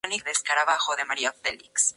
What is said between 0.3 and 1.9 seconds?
interpretada por Alan Rickman.